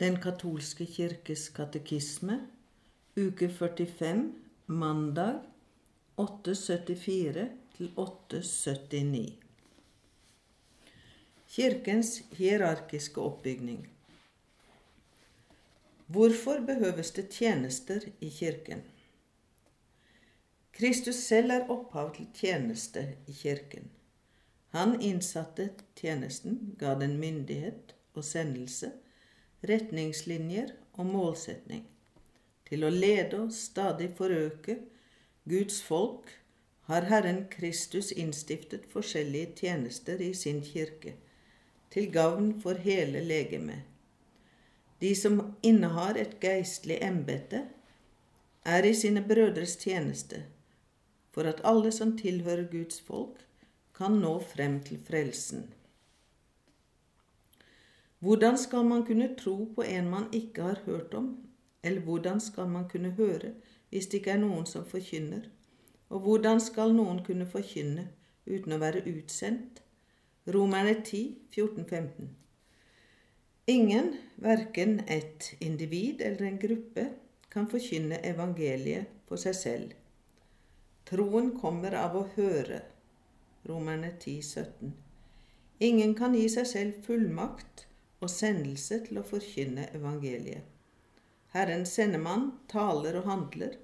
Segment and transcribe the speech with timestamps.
[0.00, 2.40] Den katolske kirkes katekisme,
[3.16, 4.32] uke 45,
[4.66, 5.36] mandag
[6.16, 7.44] 874
[7.94, 9.36] 879.
[11.46, 13.84] Kirkens hierarkiske oppbygning.
[16.06, 18.82] Hvorfor behøves det tjenester i Kirken?
[20.72, 23.86] Kristus selv er opphav til tjeneste i Kirken.
[24.74, 28.90] Han innsatte tjenesten, ga den myndighet og sendelse,
[29.68, 31.84] retningslinjer og målsetning.
[32.68, 34.78] Til å lede og stadig forøke
[35.48, 36.30] Guds folk
[36.88, 41.14] har Herren Kristus innstiftet forskjellige tjenester i sin kirke,
[41.90, 43.84] til gavn for hele legemet.
[45.00, 47.64] De som innehar et geistlig embete,
[48.64, 50.44] er i sine brødres tjeneste,
[51.32, 53.40] for at alle som tilhører Guds folk,
[53.94, 55.66] kan nå frem til frelsen.
[58.24, 61.26] Hvordan skal man kunne tro på en man ikke har hørt om,
[61.82, 63.50] eller hvordan skal man kunne høre
[63.90, 65.42] hvis det ikke er noen som forkynner?
[66.08, 68.06] Og hvordan skal noen kunne forkynne
[68.46, 69.82] uten å være utsendt?
[70.48, 71.20] Romerne 10,
[71.52, 72.32] 14-15.
[73.76, 77.08] Ingen, verken et individ eller en gruppe,
[77.52, 79.96] kan forkynne evangeliet for seg selv.
[81.04, 82.86] Troen kommer av å høre.
[83.68, 85.00] Romerne 10, 17.
[85.84, 87.90] Ingen kan gi seg selv fullmakt
[88.24, 90.64] og sendelse til å forkynne evangeliet.
[91.54, 93.76] Herren sendemann taler og handler,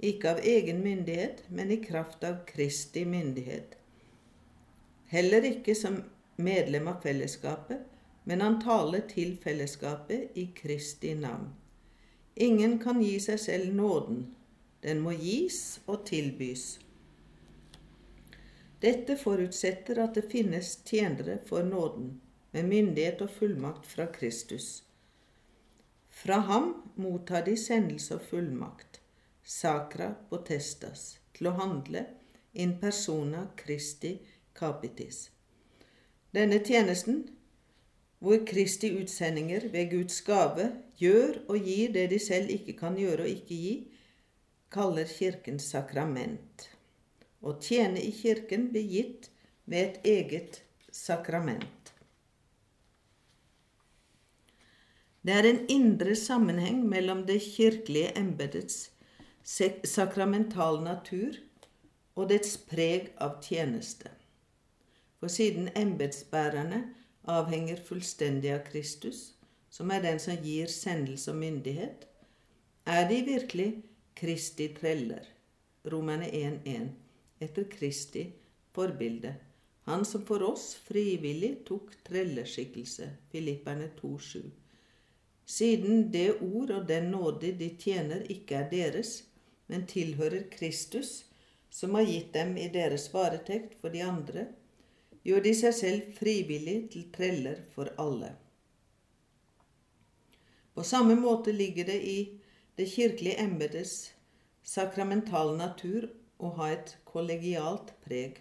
[0.00, 3.74] ikke av egen myndighet, men i kraft av Kristi myndighet.
[5.10, 5.98] Heller ikke som
[6.40, 7.82] medlem av fellesskapet,
[8.24, 11.50] men han taler til fellesskapet i Kristi navn.
[12.40, 14.22] Ingen kan gi seg selv nåden.
[14.80, 16.78] Den må gis og tilbys.
[18.80, 22.14] Dette forutsetter at det finnes tjenere for nåden
[22.50, 24.82] med myndighet og fullmakt fra Kristus.
[26.10, 29.00] Fra ham mottar de sendelse og fullmakt,
[29.44, 32.04] sacra potestas, til å handle
[32.52, 34.16] in persona Christi
[34.58, 35.28] capitis.
[36.34, 37.22] Denne tjenesten,
[38.20, 40.66] hvor Kristi utsendinger ved Guds gave
[41.00, 43.74] gjør og gir det de selv ikke kan gjøre og ikke gi,
[44.70, 46.68] kaller Kirken sakrament.
[47.40, 49.30] Å tjene i Kirken blir gitt
[49.64, 50.62] ved et eget
[50.92, 51.79] sakrament.
[55.20, 58.90] Det er en indre sammenheng mellom det kirkelige embetets
[59.44, 61.36] sakramental natur
[62.16, 64.08] og dets preg av tjeneste.
[65.20, 66.80] For siden embetsbærerne
[67.28, 69.34] avhenger fullstendig av Kristus,
[69.68, 72.06] som er den som gir sendelse og myndighet,
[72.88, 73.68] er de virkelig
[74.16, 75.28] Kristi treller,
[75.84, 76.88] Romerne 1.1,
[77.44, 78.24] etter Kristi
[78.72, 79.34] forbilde,
[79.84, 83.12] han som for oss frivillig tok trellerskikkelse.
[83.32, 84.59] Filipperne 2.7
[85.50, 89.24] siden det ord og den nåde de tjener, ikke er deres,
[89.66, 91.24] men tilhører Kristus,
[91.70, 94.46] som har gitt dem i deres varetekt for de andre,
[95.26, 98.32] gjør de seg selv frivillig til treller for alle.
[100.74, 102.18] På samme måte ligger det i
[102.78, 103.96] det kirkelige embetes
[104.62, 106.08] sakramentale natur
[106.38, 108.38] å ha et kollegialt preg.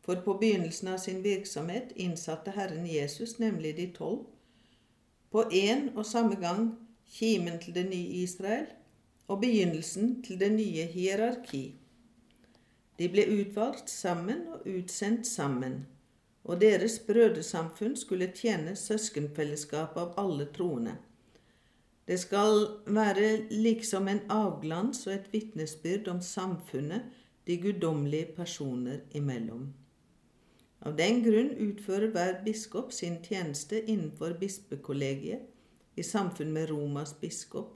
[0.00, 4.24] For på begynnelsen av sin virksomhet innsatte Herren Jesus nemlig de tolv
[5.30, 6.72] på en og samme gang
[7.10, 8.66] kimen til det nye Israel
[9.30, 11.64] og begynnelsen til det nye hierarki.
[12.98, 15.86] De ble utvalgt sammen og utsendt sammen,
[16.44, 20.96] og deres brødresamfunn skulle tjene søskenfellesskapet av alle troende.
[22.10, 27.06] Det skal være liksom en avglans og et vitnesbyrd om samfunnet
[27.46, 29.68] de guddommelige personer imellom.
[30.80, 37.74] Av den grunn utfører hver biskop sin tjeneste innenfor bispekollegiet i samfunn med Romas biskop,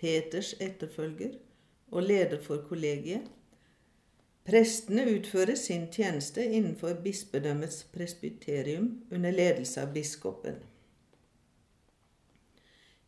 [0.00, 1.34] Peters etterfølger
[1.90, 3.26] og leder for kollegiet.
[4.48, 10.56] Prestene utfører sin tjeneste innenfor bispedømmets presbyterium under ledelse av biskopen.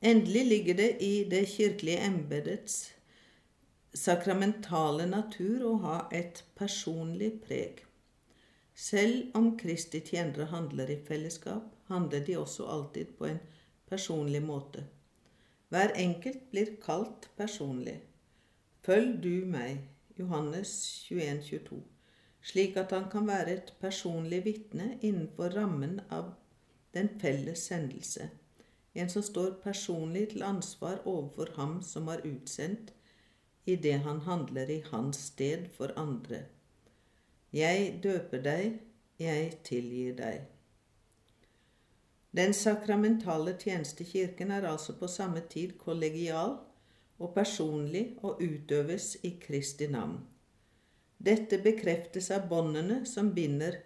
[0.03, 2.77] Endelig ligger det i det kirkelige embetets
[3.95, 7.81] sakramentale natur å ha et personlig preg.
[8.75, 13.41] Selv om Kristi tjenere handler i fellesskap, handler de også alltid på en
[13.89, 14.87] personlig måte.
[15.69, 18.01] Hver enkelt blir kalt personlig.
[18.85, 19.79] Følg du meg,
[20.19, 20.73] Johannes
[21.09, 21.83] 21, 22,
[22.43, 26.33] slik at han kan være et personlig vitne innenfor rammen av
[26.95, 28.29] den felles sendelse,
[28.95, 32.93] en som står personlig til ansvar overfor ham som har utsendt,
[33.65, 36.43] i det han handler i hans sted for andre.
[37.53, 38.81] Jeg døper deg,
[39.21, 40.45] jeg tilgir deg.
[42.33, 46.55] Den sakramentale tjenestekirken er altså på samme tid kollegial
[47.21, 50.23] og personlig og utøves i Kristi navn.
[51.21, 53.77] Dette bekreftes av båndene som binder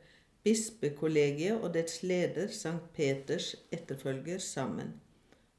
[0.46, 4.94] bispekollegiet og dets leder, Sankt Peters etterfølger, sammen,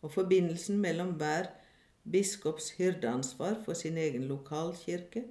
[0.01, 1.51] og forbindelsen mellom hver
[2.07, 5.25] biskops hyrdeansvar for sin egen lokalkirke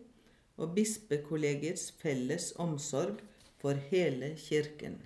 [0.56, 3.20] og bispekollegiets felles omsorg
[3.60, 5.00] for hele kirken.